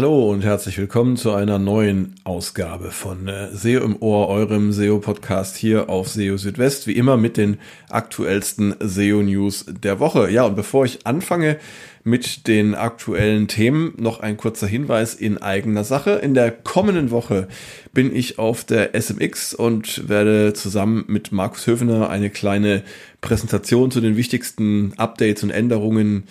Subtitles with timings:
[0.00, 5.56] Hallo und herzlich willkommen zu einer neuen Ausgabe von äh, SEO im Ohr, eurem SEO-Podcast
[5.56, 7.58] hier auf SEO Südwest, wie immer mit den
[7.90, 10.30] aktuellsten SEO-News der Woche.
[10.30, 11.58] Ja, und bevor ich anfange
[12.02, 16.12] mit den aktuellen Themen, noch ein kurzer Hinweis in eigener Sache.
[16.12, 17.46] In der kommenden Woche
[17.92, 22.84] bin ich auf der SMX und werde zusammen mit Markus Höfner eine kleine
[23.20, 26.24] Präsentation zu den wichtigsten Updates und Änderungen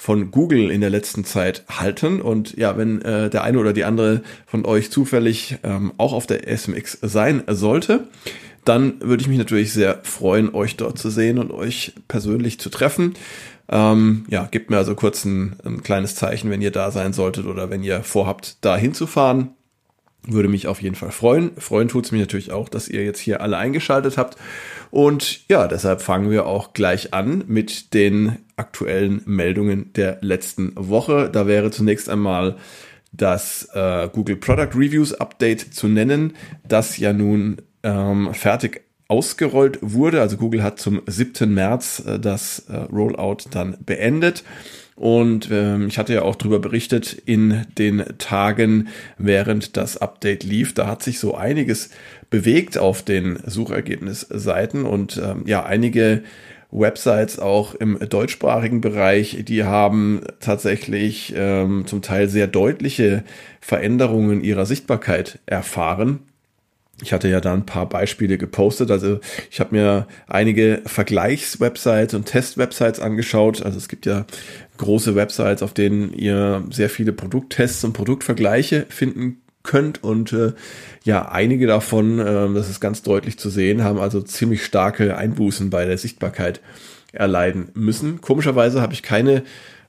[0.00, 2.22] von Google in der letzten Zeit halten.
[2.22, 6.26] Und ja, wenn äh, der eine oder die andere von euch zufällig ähm, auch auf
[6.26, 8.08] der SMX sein sollte,
[8.64, 12.70] dann würde ich mich natürlich sehr freuen, euch dort zu sehen und euch persönlich zu
[12.70, 13.12] treffen.
[13.68, 17.44] Ähm, ja, gebt mir also kurz ein, ein kleines Zeichen, wenn ihr da sein solltet
[17.44, 19.50] oder wenn ihr vorhabt, da hinzufahren.
[20.26, 21.50] Würde mich auf jeden Fall freuen.
[21.58, 24.38] Freuen tut es mich natürlich auch, dass ihr jetzt hier alle eingeschaltet habt.
[24.90, 31.30] Und ja, deshalb fangen wir auch gleich an mit den aktuellen Meldungen der letzten Woche.
[31.32, 32.56] Da wäre zunächst einmal
[33.12, 36.34] das äh, Google Product Reviews Update zu nennen,
[36.68, 40.20] das ja nun ähm, fertig ausgerollt wurde.
[40.20, 41.52] Also Google hat zum 7.
[41.52, 44.44] März äh, das äh, Rollout dann beendet.
[44.94, 50.74] Und ähm, ich hatte ja auch darüber berichtet in den Tagen, während das Update lief.
[50.74, 51.88] Da hat sich so einiges
[52.28, 56.22] bewegt auf den Suchergebnisseiten und ähm, ja, einige
[56.72, 63.24] Websites auch im deutschsprachigen Bereich, die haben tatsächlich ähm, zum Teil sehr deutliche
[63.60, 66.20] Veränderungen ihrer Sichtbarkeit erfahren.
[67.02, 68.90] Ich hatte ja da ein paar Beispiele gepostet.
[68.90, 73.62] Also ich habe mir einige Vergleichswebsites und Testwebsites angeschaut.
[73.62, 74.26] Also es gibt ja
[74.76, 80.02] große Websites, auf denen ihr sehr viele Produkttests und Produktvergleiche finden könnt.
[80.02, 80.52] Und äh,
[81.04, 85.70] ja, einige davon, äh, das ist ganz deutlich zu sehen, haben also ziemlich starke Einbußen
[85.70, 86.60] bei der Sichtbarkeit
[87.12, 88.20] erleiden müssen.
[88.20, 89.42] Komischerweise habe ich keine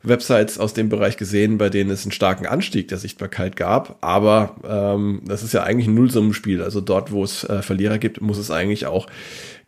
[0.04, 3.98] Websites aus dem Bereich gesehen, bei denen es einen starken Anstieg der Sichtbarkeit gab.
[4.02, 6.62] Aber ähm, das ist ja eigentlich ein Nullsummenspiel.
[6.62, 9.08] Also dort, wo es äh, Verlierer gibt, muss es eigentlich auch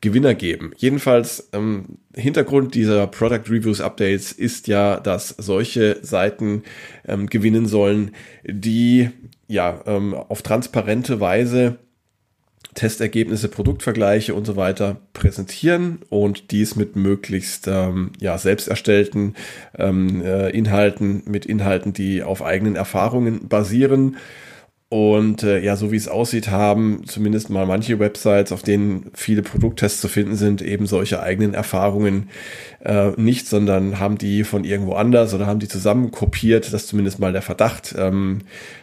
[0.01, 0.73] Gewinner geben.
[0.75, 6.63] Jedenfalls ähm, Hintergrund dieser Product Reviews Updates ist ja, dass solche Seiten
[7.07, 8.11] ähm, gewinnen sollen,
[8.43, 9.09] die
[9.47, 11.77] ja ähm, auf transparente Weise
[12.73, 19.35] Testergebnisse, Produktvergleiche und so weiter präsentieren und dies mit möglichst ähm, ja, selbst erstellten
[19.77, 24.17] ähm, äh, Inhalten, mit Inhalten, die auf eigenen Erfahrungen basieren.
[24.93, 29.41] Und äh, ja, so wie es aussieht, haben zumindest mal manche Websites, auf denen viele
[29.41, 32.29] Produkttests zu finden sind, eben solche eigenen Erfahrungen
[32.85, 36.67] äh, nicht, sondern haben die von irgendwo anders oder haben die zusammen kopiert.
[36.67, 37.95] Das ist zumindest mal der Verdacht.
[37.97, 38.41] Ähm,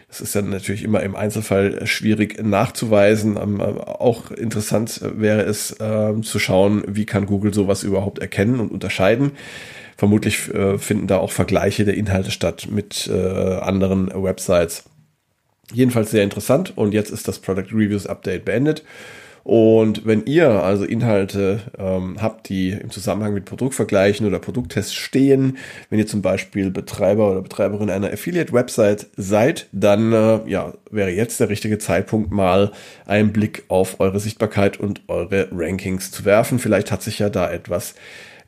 [0.09, 3.37] das ist dann natürlich immer im Einzelfall schwierig nachzuweisen.
[3.41, 8.73] Ähm, auch interessant wäre es äh, zu schauen, wie kann Google sowas überhaupt erkennen und
[8.73, 9.31] unterscheiden.
[9.95, 13.13] Vermutlich äh, finden da auch Vergleiche der Inhalte statt mit äh,
[13.59, 14.90] anderen Websites.
[15.73, 18.83] Jedenfalls sehr interessant und jetzt ist das Product Reviews Update beendet.
[19.43, 25.57] Und wenn ihr also Inhalte ähm, habt, die im Zusammenhang mit Produktvergleichen oder Produkttests stehen,
[25.89, 31.39] wenn ihr zum Beispiel Betreiber oder Betreiberin einer Affiliate-Website seid, dann äh, ja, wäre jetzt
[31.39, 32.71] der richtige Zeitpunkt, mal
[33.05, 36.59] einen Blick auf eure Sichtbarkeit und eure Rankings zu werfen.
[36.59, 37.95] Vielleicht hat sich ja da etwas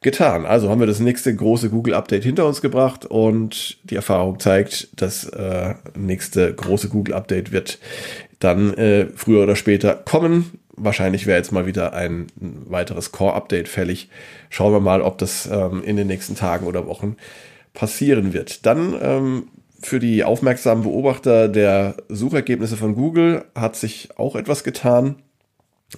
[0.03, 0.45] getan.
[0.45, 5.25] Also haben wir das nächste große Google-Update hinter uns gebracht und die Erfahrung zeigt, das
[5.25, 7.79] äh, nächste große Google-Update wird
[8.39, 10.59] dann äh, früher oder später kommen.
[10.75, 14.09] Wahrscheinlich wäre jetzt mal wieder ein, weiteres Core-Update fällig.
[14.49, 17.15] Schauen wir mal, ob das ähm, in den nächsten Tagen oder Wochen
[17.73, 18.65] passieren wird.
[18.65, 19.47] Dann ähm,
[19.81, 25.15] für die aufmerksamen Beobachter der Suchergebnisse von Google hat sich auch etwas getan.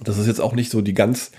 [0.02, 1.30] Das ist jetzt auch nicht so die ganz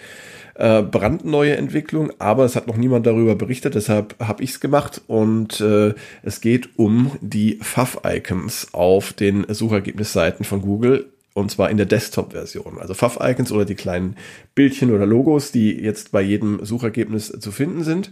[0.57, 5.01] äh, brandneue Entwicklung, aber es hat noch niemand darüber berichtet, deshalb habe ich es gemacht
[5.07, 11.77] und äh, es geht um die Fav-Icons auf den Suchergebnisseiten von Google und zwar in
[11.77, 12.79] der Desktop-Version.
[12.79, 14.15] Also Fav-Icons oder die kleinen
[14.55, 18.11] Bildchen oder Logos, die jetzt bei jedem Suchergebnis zu finden sind.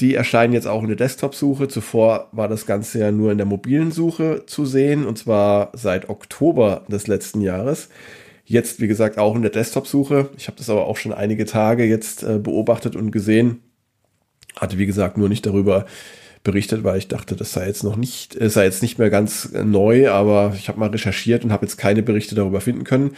[0.00, 1.68] Die erscheinen jetzt auch in der Desktop-Suche.
[1.68, 6.08] Zuvor war das Ganze ja nur in der mobilen Suche zu sehen und zwar seit
[6.08, 7.90] Oktober des letzten Jahres.
[8.50, 10.30] Jetzt, wie gesagt, auch in der Desktop-Suche.
[10.38, 13.60] Ich habe das aber auch schon einige Tage jetzt äh, beobachtet und gesehen.
[14.56, 15.84] Hatte, wie gesagt, nur nicht darüber
[16.44, 19.52] berichtet, weil ich dachte, das sei jetzt noch nicht, äh, sei jetzt nicht mehr ganz
[19.52, 23.10] äh, neu, aber ich habe mal recherchiert und habe jetzt keine Berichte darüber finden können.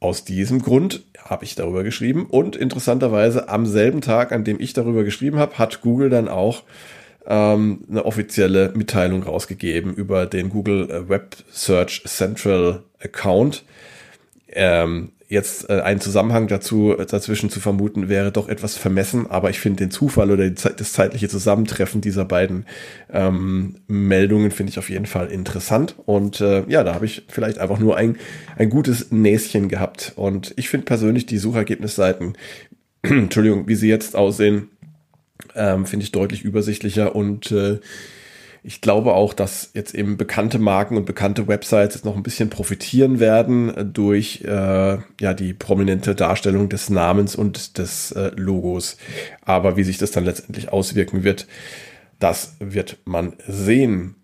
[0.00, 4.72] Aus diesem Grund habe ich darüber geschrieben und interessanterweise am selben Tag, an dem ich
[4.72, 6.62] darüber geschrieben habe, hat Google dann auch
[7.26, 13.62] ähm, eine offizielle Mitteilung rausgegeben über den Google Web Search Central Account
[14.54, 19.58] ähm, jetzt äh, einen Zusammenhang dazu dazwischen zu vermuten wäre doch etwas vermessen, aber ich
[19.58, 22.66] finde den Zufall oder das zeitliche Zusammentreffen dieser beiden
[23.12, 25.96] ähm, Meldungen finde ich auf jeden Fall interessant.
[26.06, 28.16] Und äh, ja, da habe ich vielleicht einfach nur ein
[28.56, 30.12] ein gutes Näschen gehabt.
[30.16, 32.36] Und ich finde persönlich die Suchergebnisseiten,
[33.02, 34.68] Entschuldigung, wie sie jetzt aussehen,
[35.54, 37.78] ähm, finde ich deutlich übersichtlicher und äh,
[38.66, 42.48] ich glaube auch, dass jetzt eben bekannte Marken und bekannte Websites jetzt noch ein bisschen
[42.48, 48.96] profitieren werden durch äh, ja die prominente Darstellung des Namens und des äh, Logos.
[49.42, 51.46] Aber wie sich das dann letztendlich auswirken wird,
[52.18, 54.14] das wird man sehen.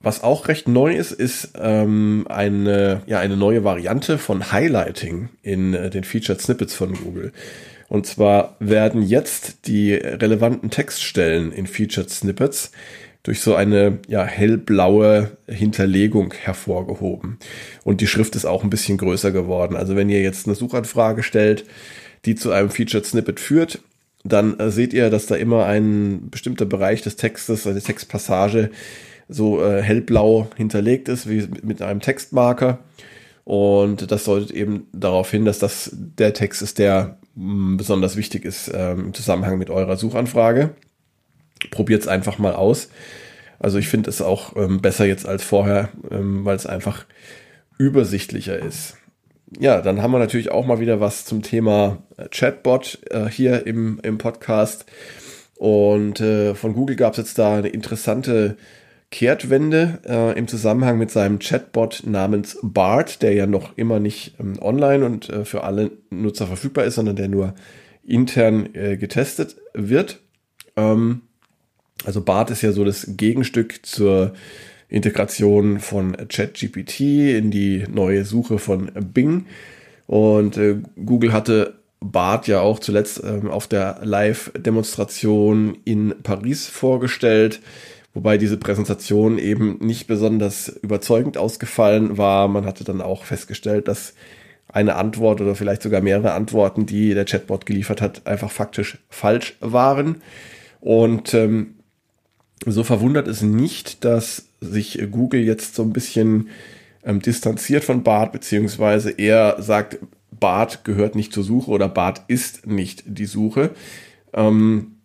[0.00, 5.74] Was auch recht neu ist, ist ähm, eine, ja, eine neue Variante von Highlighting in
[5.74, 7.32] äh, den Featured Snippets von Google.
[7.88, 12.70] Und zwar werden jetzt die relevanten Textstellen in Featured Snippets
[13.28, 17.36] durch so eine ja, hellblaue Hinterlegung hervorgehoben.
[17.84, 19.76] Und die Schrift ist auch ein bisschen größer geworden.
[19.76, 21.66] Also wenn ihr jetzt eine Suchanfrage stellt,
[22.24, 23.80] die zu einem Featured Snippet führt,
[24.24, 28.70] dann äh, seht ihr, dass da immer ein bestimmter Bereich des Textes, eine Textpassage
[29.28, 32.78] so äh, hellblau hinterlegt ist, wie mit einem Textmarker.
[33.44, 38.46] Und das deutet eben darauf hin, dass das der Text ist, der mm, besonders wichtig
[38.46, 40.70] ist ähm, im Zusammenhang mit eurer Suchanfrage.
[41.70, 42.88] Probiert es einfach mal aus.
[43.58, 47.06] Also ich finde es auch ähm, besser jetzt als vorher, ähm, weil es einfach
[47.78, 48.96] übersichtlicher ist.
[49.58, 53.66] Ja, dann haben wir natürlich auch mal wieder was zum Thema äh, Chatbot äh, hier
[53.66, 54.84] im, im Podcast.
[55.56, 58.56] Und äh, von Google gab es jetzt da eine interessante
[59.10, 64.58] Kehrtwende äh, im Zusammenhang mit seinem Chatbot namens BART, der ja noch immer nicht ähm,
[64.60, 67.54] online und äh, für alle Nutzer verfügbar ist, sondern der nur
[68.04, 70.20] intern äh, getestet wird.
[70.76, 71.22] Ähm,
[72.04, 74.32] also BART ist ja so das Gegenstück zur
[74.88, 79.46] Integration von ChatGPT in die neue Suche von Bing.
[80.06, 87.60] Und äh, Google hatte BART ja auch zuletzt ähm, auf der Live-Demonstration in Paris vorgestellt,
[88.14, 92.48] wobei diese Präsentation eben nicht besonders überzeugend ausgefallen war.
[92.48, 94.14] Man hatte dann auch festgestellt, dass
[94.68, 99.56] eine Antwort oder vielleicht sogar mehrere Antworten, die der Chatbot geliefert hat, einfach faktisch falsch
[99.60, 100.22] waren.
[100.80, 101.77] Und ähm,
[102.66, 106.48] so verwundert es nicht, dass sich Google jetzt so ein bisschen
[107.04, 109.98] ähm, distanziert von Bart, beziehungsweise er sagt,
[110.30, 113.70] Bart gehört nicht zur Suche oder Bart ist nicht die Suche.
[114.32, 114.96] Ähm,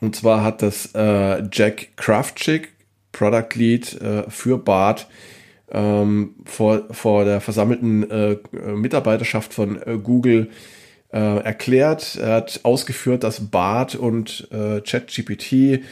[0.00, 2.72] und zwar hat das äh, Jack Kraftschick,
[3.12, 5.08] Product Lead äh, für Bart,
[5.70, 8.36] ähm, vor, vor der versammelten äh,
[8.74, 10.50] Mitarbeiterschaft von äh, Google
[11.12, 12.16] äh, erklärt.
[12.16, 15.82] Er hat ausgeführt, dass Bart und äh, ChatGPT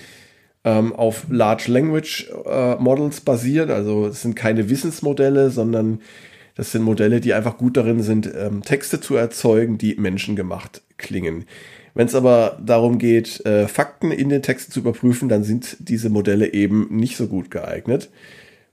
[0.69, 3.71] ähm, auf Large Language äh, Models basiert.
[3.71, 6.01] Also es sind keine Wissensmodelle, sondern
[6.57, 11.47] das sind Modelle, die einfach gut darin sind, ähm, Texte zu erzeugen, die menschengemacht klingen.
[11.95, 16.11] Wenn es aber darum geht, äh, Fakten in den Texten zu überprüfen, dann sind diese
[16.11, 18.11] Modelle eben nicht so gut geeignet.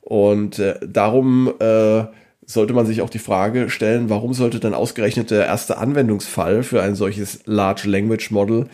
[0.02, 2.04] Und äh, darum äh,
[2.46, 6.84] sollte man sich auch die Frage stellen, warum sollte dann ausgerechnet der erste Anwendungsfall für
[6.84, 8.68] ein solches Large Language Model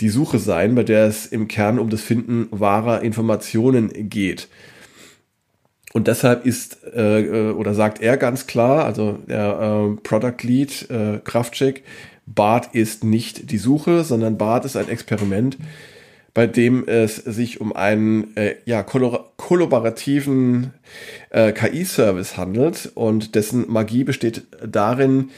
[0.00, 4.48] die Suche sein, bei der es im Kern um das Finden wahrer Informationen geht.
[5.92, 10.90] Und deshalb ist äh, äh, oder sagt er ganz klar, also der äh, Product Lead
[10.90, 11.82] äh, Kraftcheck,
[12.26, 15.56] BART ist nicht die Suche, sondern BART ist ein Experiment,
[16.34, 20.74] bei dem es sich um einen äh, ja, kollaborativen
[21.30, 25.30] äh, KI-Service handelt und dessen Magie besteht darin,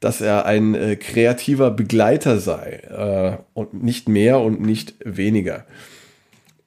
[0.00, 5.64] dass er ein äh, kreativer Begleiter sei äh, und nicht mehr und nicht weniger.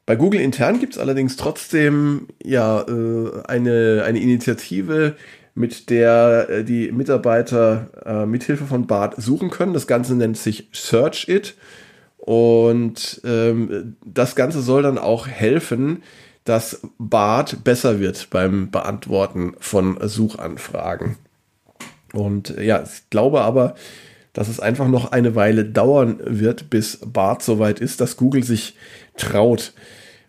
[0.06, 5.16] Bei Google intern gibt es allerdings trotzdem ja äh, eine, eine Initiative,
[5.54, 9.74] mit der äh, die Mitarbeiter äh, mithilfe von BART suchen können.
[9.74, 11.56] Das Ganze nennt sich Search It
[12.18, 16.04] und ähm, das Ganze soll dann auch helfen,
[16.44, 21.18] dass BART besser wird beim Beantworten von Suchanfragen.
[22.14, 23.76] Und äh, ja, ich glaube aber,
[24.34, 28.76] dass es einfach noch eine Weile dauern wird, bis BART soweit ist, dass Google sich
[29.18, 29.74] traut,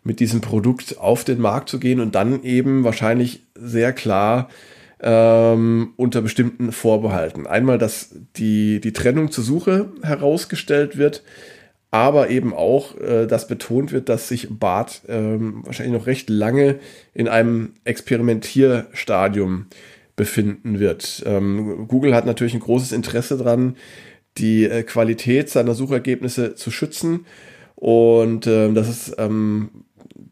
[0.04, 4.48] mit diesem Produkt auf den Markt zu gehen und dann eben wahrscheinlich sehr klar
[5.00, 7.46] ähm, unter bestimmten Vorbehalten.
[7.46, 11.22] Einmal, dass die, die Trennung zur Suche herausgestellt wird,
[11.90, 16.80] aber eben auch, äh, dass betont wird, dass sich BART ähm, wahrscheinlich noch recht lange
[17.14, 19.66] in einem Experimentierstadium
[20.22, 21.24] befinden wird.
[21.26, 23.74] Ähm, Google hat natürlich ein großes Interesse daran,
[24.38, 27.26] die äh, Qualität seiner Suchergebnisse zu schützen.
[27.74, 29.84] Und äh, das ist ähm,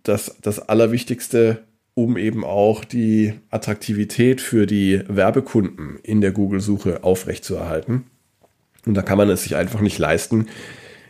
[0.04, 8.04] das, das Allerwichtigste um eben auch die Attraktivität für die Werbekunden in der Google-Suche aufrechtzuerhalten.
[8.86, 10.46] Und da kann man es sich einfach nicht leisten,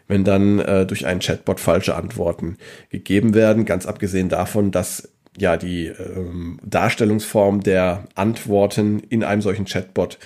[0.08, 2.56] wenn dann äh, durch einen Chatbot falsche Antworten
[2.88, 3.66] gegeben werden.
[3.66, 10.18] Ganz abgesehen davon, dass ja die ähm, Darstellungsform der Antworten in einem solchen Chatbot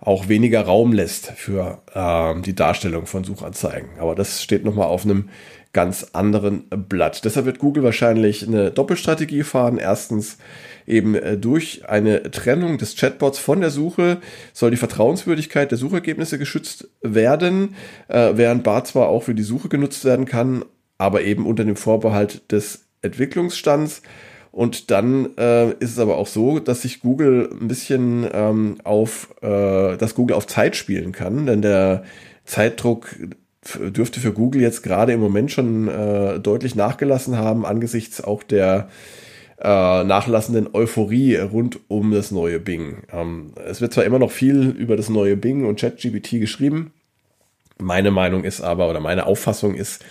[0.00, 3.90] auch weniger Raum lässt für äh, die Darstellung von Suchanzeigen.
[3.98, 5.28] Aber das steht nochmal auf einem
[5.72, 7.24] ganz anderen Blatt.
[7.24, 9.78] Deshalb wird Google wahrscheinlich eine Doppelstrategie fahren.
[9.78, 10.38] Erstens
[10.86, 14.18] eben äh, durch eine Trennung des Chatbots von der Suche
[14.52, 17.76] soll die Vertrauenswürdigkeit der Suchergebnisse geschützt werden,
[18.08, 20.64] äh, während BART zwar auch für die Suche genutzt werden kann,
[20.98, 24.02] aber eben unter dem Vorbehalt des Entwicklungsstands.
[24.52, 29.34] Und dann äh, ist es aber auch so, dass sich Google ein bisschen ähm, auf,
[29.40, 32.04] äh, dass Google auf Zeit spielen kann, denn der
[32.44, 33.16] Zeitdruck
[33.78, 38.88] dürfte für Google jetzt gerade im Moment schon äh, deutlich nachgelassen haben, angesichts auch der
[39.58, 39.64] äh,
[40.04, 43.04] nachlassenden Euphorie rund um das neue Bing.
[43.10, 46.92] Ähm, es wird zwar immer noch viel über das neue Bing und ChatGPT geschrieben,
[47.78, 50.04] meine Meinung ist aber, oder meine Auffassung ist,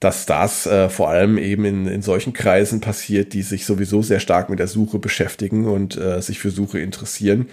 [0.00, 4.20] dass das äh, vor allem eben in, in solchen Kreisen passiert, die sich sowieso sehr
[4.20, 7.48] stark mit der Suche beschäftigen und äh, sich für Suche interessieren.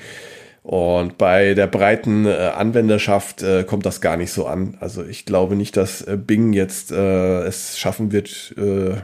[0.63, 4.77] Und bei der breiten äh, Anwenderschaft äh, kommt das gar nicht so an.
[4.79, 8.95] Also ich glaube nicht, dass äh, Bing jetzt äh, es schaffen wird, äh,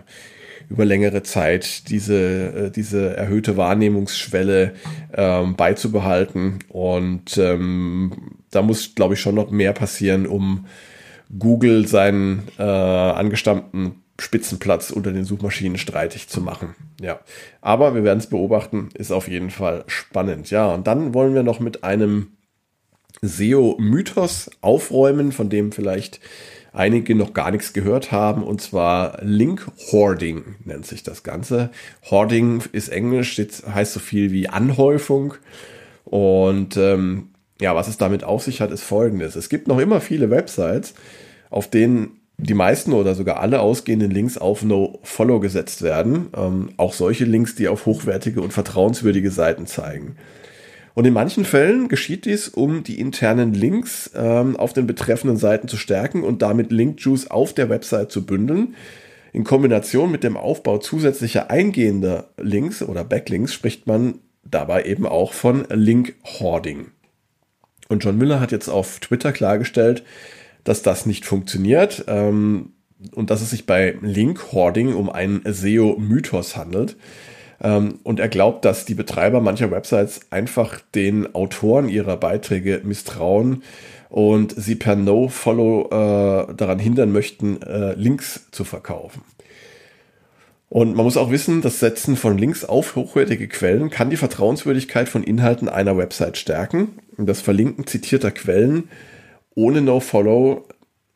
[0.70, 4.74] über längere Zeit diese, äh, diese erhöhte Wahrnehmungsschwelle
[5.14, 6.60] ähm, beizubehalten.
[6.70, 10.66] Und ähm, da muss, glaube ich, schon noch mehr passieren, um
[11.38, 16.76] Google seinen äh, angestammten Spitzenplatz unter den Suchmaschinen streitig zu machen.
[17.02, 17.20] Ja,
[17.62, 20.50] aber wir werden es beobachten, ist auf jeden Fall spannend.
[20.52, 22.28] Ja, und dann wollen wir noch mit einem
[23.22, 26.20] SEO-Mythos aufräumen, von dem vielleicht
[26.74, 31.70] einige noch gar nichts gehört haben, und zwar Link Hoarding nennt sich das Ganze.
[32.10, 35.36] Hoarding ist Englisch, heißt so viel wie Anhäufung.
[36.04, 37.30] Und ähm,
[37.64, 39.38] ja, was es damit auf sich hat, ist folgendes.
[39.38, 40.94] Es gibt noch immer viele Websites,
[41.50, 46.28] auf denen die meisten oder sogar alle ausgehenden Links auf No-Follow gesetzt werden.
[46.36, 50.18] Ähm, auch solche Links, die auf hochwertige und vertrauenswürdige Seiten zeigen.
[50.94, 55.70] Und in manchen Fällen geschieht dies, um die internen Links ähm, auf den betreffenden Seiten
[55.70, 58.76] zu stärken und damit Link-Juice auf der Website zu bündeln.
[59.32, 65.32] In Kombination mit dem Aufbau zusätzlicher eingehender Links oder Backlinks spricht man dabei eben auch
[65.32, 66.88] von Link-Hoarding.
[67.94, 70.04] Und John Miller hat jetzt auf Twitter klargestellt,
[70.64, 72.74] dass das nicht funktioniert ähm,
[73.14, 76.98] und dass es sich bei Link-Hoarding um einen SEO-Mythos handelt.
[77.62, 83.62] Ähm, und er glaubt, dass die Betreiber mancher Websites einfach den Autoren ihrer Beiträge misstrauen
[84.10, 89.22] und sie per No-Follow äh, daran hindern möchten, äh, Links zu verkaufen.
[90.70, 95.08] Und man muss auch wissen, das Setzen von Links auf hochwertige Quellen kann die Vertrauenswürdigkeit
[95.08, 96.98] von Inhalten einer Website stärken.
[97.18, 98.90] Das Verlinken zitierter Quellen
[99.56, 100.68] ohne No-Follow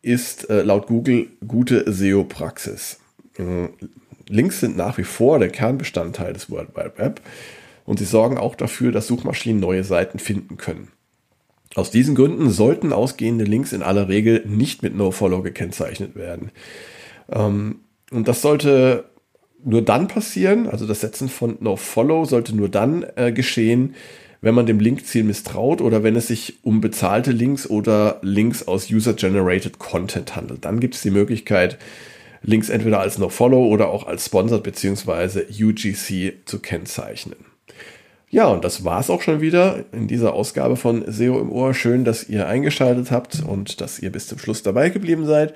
[0.01, 2.99] ist äh, laut Google gute SEO-Praxis.
[3.37, 3.69] Äh,
[4.29, 7.21] Links sind nach wie vor der Kernbestandteil des World Wide Web
[7.85, 10.89] und sie sorgen auch dafür, dass Suchmaschinen neue Seiten finden können.
[11.75, 16.51] Aus diesen Gründen sollten ausgehende Links in aller Regel nicht mit NoFollow gekennzeichnet werden.
[17.31, 19.05] Ähm, und das sollte
[19.63, 23.95] nur dann passieren, also das Setzen von NoFollow sollte nur dann äh, geschehen,
[24.47, 28.89] wenn man dem Linkziel misstraut oder wenn es sich um bezahlte Links oder Links aus
[28.89, 30.63] User-Generated Content handelt.
[30.63, 31.77] Dann gibt es die Möglichkeit,
[32.43, 35.41] Links entweder als No-Follow oder auch als Sponsored bzw.
[35.51, 37.35] UGC zu kennzeichnen.
[38.29, 41.73] Ja, und das war es auch schon wieder in dieser Ausgabe von SEO im Ohr.
[41.73, 45.55] Schön, dass ihr eingeschaltet habt und dass ihr bis zum Schluss dabei geblieben seid.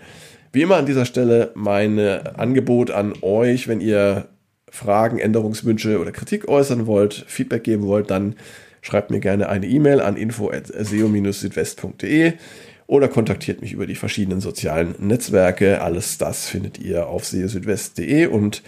[0.51, 4.27] Wie immer an dieser Stelle mein Angebot an euch, wenn ihr
[4.69, 8.35] Fragen, Änderungswünsche oder Kritik äußern wollt, Feedback geben wollt, dann
[8.81, 12.33] schreibt mir gerne eine E-Mail an info.seo-südwest.de
[12.87, 15.81] oder kontaktiert mich über die verschiedenen sozialen Netzwerke.
[15.81, 18.63] Alles das findet ihr auf seosüdwest.de und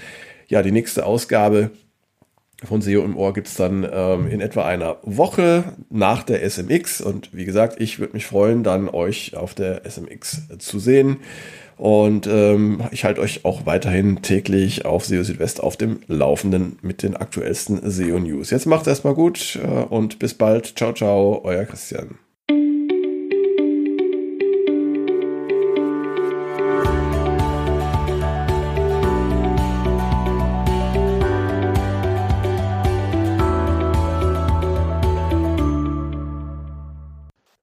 [0.48, 1.72] ja, die nächste Ausgabe
[2.66, 7.02] von SEO im Ohr gibt es dann ähm, in etwa einer Woche nach der SMX.
[7.02, 11.18] Und wie gesagt, ich würde mich freuen, dann euch auf der SMX zu sehen.
[11.78, 17.04] Und ähm, ich halte euch auch weiterhin täglich auf SEO Südwest auf dem Laufenden mit
[17.04, 18.52] den aktuellsten SEO News.
[18.52, 20.78] Jetzt macht es erstmal gut äh, und bis bald.
[20.78, 22.20] Ciao, ciao, euer Christian.